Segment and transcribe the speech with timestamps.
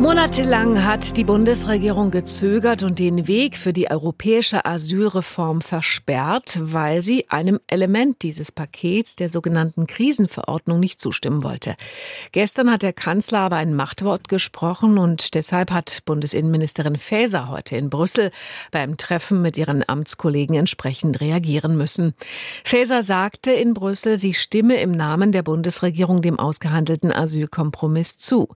[0.00, 7.28] Monatelang hat die Bundesregierung gezögert und den Weg für die europäische Asylreform versperrt, weil sie
[7.28, 11.76] einem Element dieses Pakets, der sogenannten Krisenverordnung, nicht zustimmen wollte.
[12.32, 17.90] Gestern hat der Kanzler aber ein Machtwort gesprochen und deshalb hat Bundesinnenministerin Faeser heute in
[17.90, 18.30] Brüssel
[18.70, 22.14] beim Treffen mit ihren Amtskollegen entsprechend reagieren müssen.
[22.64, 28.48] Faeser sagte in Brüssel, sie stimme im Namen der Bundesregierung dem ausgehandelten Asylkompromiss zu.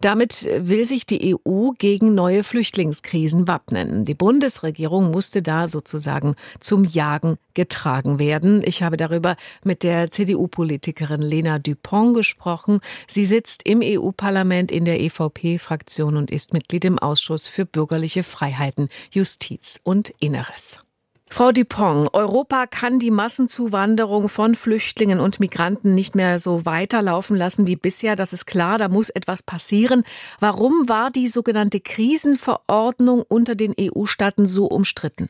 [0.00, 4.04] Damit will will sich die EU gegen neue Flüchtlingskrisen wappnen.
[4.04, 8.62] Die Bundesregierung musste da sozusagen zum Jagen getragen werden.
[8.66, 12.80] Ich habe darüber mit der CDU-Politikerin Lena Dupont gesprochen.
[13.08, 18.90] Sie sitzt im EU-Parlament in der EVP-Fraktion und ist Mitglied im Ausschuss für bürgerliche Freiheiten,
[19.10, 20.80] Justiz und Inneres.
[21.34, 27.66] Frau Dupont, Europa kann die Massenzuwanderung von Flüchtlingen und Migranten nicht mehr so weiterlaufen lassen
[27.66, 28.14] wie bisher.
[28.14, 30.04] Das ist klar, da muss etwas passieren.
[30.38, 35.28] Warum war die sogenannte Krisenverordnung unter den EU-Staaten so umstritten?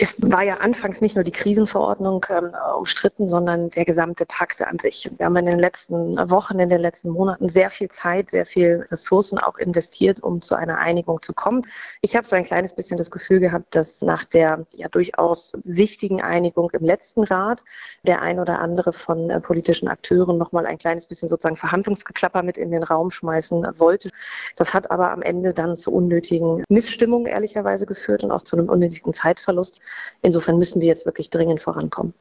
[0.00, 4.78] Es war ja anfangs nicht nur die Krisenverordnung ähm, umstritten, sondern der gesamte Pakt an
[4.78, 5.10] sich.
[5.16, 8.86] Wir haben in den letzten Wochen, in den letzten Monaten sehr viel Zeit, sehr viel
[8.92, 11.62] Ressourcen auch investiert, um zu einer Einigung zu kommen.
[12.00, 16.22] Ich habe so ein kleines bisschen das Gefühl gehabt, dass nach der ja durchaus wichtigen
[16.22, 17.64] Einigung im letzten Rat
[18.06, 22.44] der ein oder andere von äh, politischen Akteuren noch mal ein kleines bisschen sozusagen Verhandlungsgeklapper
[22.44, 24.10] mit in den Raum schmeißen wollte.
[24.54, 28.68] Das hat aber am Ende dann zu unnötigen Missstimmungen ehrlicherweise geführt und auch zu einem
[28.68, 29.80] unnötigen Zeitverlust.
[30.22, 32.14] Insofern müssen wir jetzt wirklich dringend vorankommen.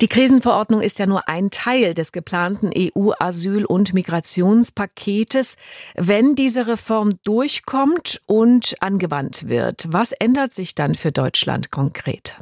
[0.00, 5.56] Die Krisenverordnung ist ja nur ein Teil des geplanten EU-Asyl- und Migrationspaketes.
[5.94, 12.36] Wenn diese Reform durchkommt und angewandt wird, was ändert sich dann für Deutschland konkret?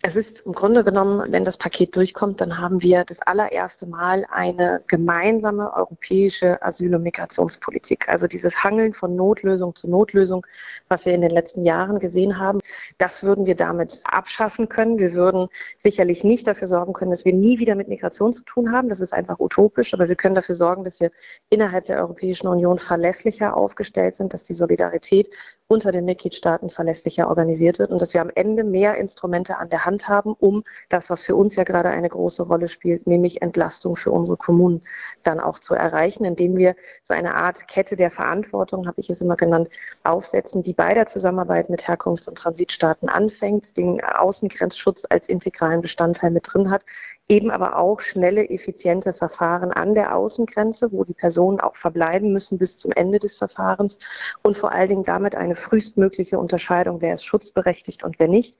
[0.00, 4.24] Es ist im Grunde genommen, wenn das Paket durchkommt, dann haben wir das allererste Mal
[4.30, 8.08] eine gemeinsame europäische Asyl- und Migrationspolitik.
[8.08, 10.46] Also dieses Hangeln von Notlösung zu Notlösung,
[10.86, 12.60] was wir in den letzten Jahren gesehen haben,
[12.98, 15.00] das würden wir damit abschaffen können.
[15.00, 15.48] Wir würden
[15.78, 18.88] sicherlich nicht dafür sorgen können, dass wir nie wieder mit Migration zu tun haben.
[18.88, 19.94] Das ist einfach utopisch.
[19.94, 21.10] Aber wir können dafür sorgen, dass wir
[21.50, 25.34] innerhalb der Europäischen Union verlässlicher aufgestellt sind, dass die Solidarität
[25.66, 29.87] unter den Mitgliedstaaten verlässlicher organisiert wird und dass wir am Ende mehr Instrumente an der
[30.08, 34.10] Haben, um das, was für uns ja gerade eine große Rolle spielt, nämlich Entlastung für
[34.10, 34.82] unsere Kommunen
[35.22, 39.20] dann auch zu erreichen, indem wir so eine Art Kette der Verantwortung, habe ich es
[39.20, 39.70] immer genannt,
[40.04, 46.30] aufsetzen, die bei der Zusammenarbeit mit Herkunfts- und Transitstaaten anfängt, den Außengrenzschutz als integralen Bestandteil
[46.30, 46.84] mit drin hat,
[47.28, 52.58] eben aber auch schnelle, effiziente Verfahren an der Außengrenze, wo die Personen auch verbleiben müssen
[52.58, 53.98] bis zum Ende des Verfahrens
[54.42, 58.58] und vor allen Dingen damit eine frühestmögliche Unterscheidung, wer ist schutzberechtigt und wer nicht.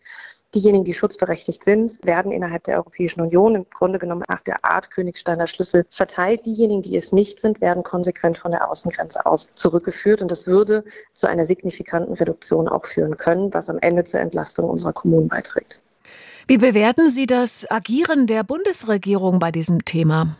[0.54, 4.90] Diejenigen, die schutzberechtigt sind, werden innerhalb der Europäischen Union im Grunde genommen nach der Art
[4.90, 6.46] Königsteiner Schlüssel verteilt.
[6.46, 10.22] Diejenigen, die es nicht sind, werden konsequent von der Außengrenze aus zurückgeführt.
[10.22, 14.70] Und das würde zu einer signifikanten Reduktion auch führen können, was am Ende zur Entlastung
[14.70, 15.82] unserer Kommunen beiträgt.
[16.50, 20.38] Wie bewerten Sie das Agieren der Bundesregierung bei diesem Thema?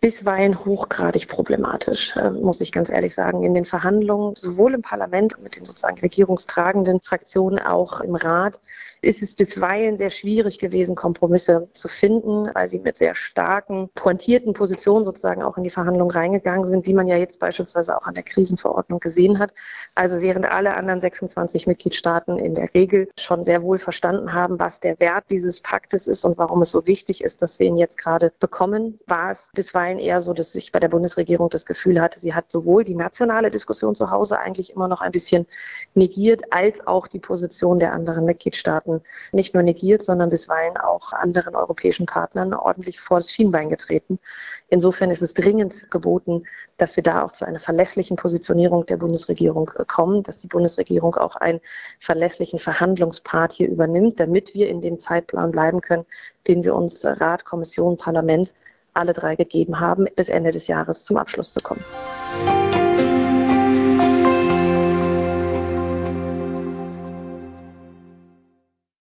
[0.00, 3.42] Bisweilen hochgradig problematisch, äh, muss ich ganz ehrlich sagen.
[3.42, 8.60] In den Verhandlungen, sowohl im Parlament mit den sozusagen regierungstragenden Fraktionen, auch im Rat,
[9.00, 14.52] ist es bisweilen sehr schwierig gewesen, Kompromisse zu finden, weil sie mit sehr starken, pointierten
[14.52, 18.14] Positionen sozusagen auch in die Verhandlungen reingegangen sind, wie man ja jetzt beispielsweise auch an
[18.14, 19.52] der Krisenverordnung gesehen hat.
[19.94, 24.80] Also während alle anderen 26 Mitgliedstaaten in der Regel schon sehr wohl verstanden haben, was
[24.80, 27.98] der Wert dieses Paktes ist und warum es so wichtig ist, dass wir ihn jetzt
[27.98, 32.20] gerade bekommen, war es bisweilen eher so, dass ich bei der Bundesregierung das Gefühl hatte,
[32.20, 35.46] sie hat sowohl die nationale Diskussion zu Hause eigentlich immer noch ein bisschen
[35.94, 41.12] negiert, als auch die Position der anderen Mitgliedstaaten Staaten nicht nur negiert, sondern bisweilen auch
[41.12, 44.18] anderen europäischen Partnern ordentlich vor das Schienbein getreten.
[44.68, 46.44] Insofern ist es dringend geboten,
[46.76, 51.36] dass wir da auch zu einer verlässlichen Positionierung der Bundesregierung kommen, dass die Bundesregierung auch
[51.36, 51.60] einen
[51.98, 56.04] verlässlichen Verhandlungspart hier übernimmt, damit wir in dem Zeitplan bleiben können,
[56.46, 58.54] den wir uns Rat, Kommission, Parlament
[58.98, 61.84] alle drei gegeben haben, bis Ende des Jahres zum Abschluss zu kommen.